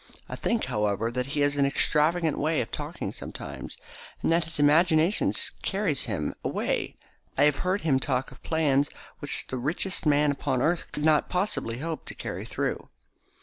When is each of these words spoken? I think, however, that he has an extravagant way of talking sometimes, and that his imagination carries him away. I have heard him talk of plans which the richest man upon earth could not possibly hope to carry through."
I 0.27 0.35
think, 0.35 0.65
however, 0.65 1.11
that 1.11 1.27
he 1.27 1.41
has 1.41 1.57
an 1.57 1.65
extravagant 1.67 2.39
way 2.39 2.59
of 2.59 2.71
talking 2.71 3.13
sometimes, 3.13 3.77
and 4.23 4.31
that 4.31 4.45
his 4.45 4.57
imagination 4.59 5.31
carries 5.61 6.05
him 6.05 6.33
away. 6.43 6.95
I 7.37 7.43
have 7.43 7.57
heard 7.57 7.81
him 7.81 7.99
talk 7.99 8.31
of 8.31 8.41
plans 8.41 8.89
which 9.19 9.45
the 9.45 9.57
richest 9.57 10.07
man 10.07 10.31
upon 10.31 10.59
earth 10.59 10.85
could 10.91 11.05
not 11.05 11.29
possibly 11.29 11.77
hope 11.77 12.05
to 12.05 12.15
carry 12.15 12.45
through." 12.45 12.89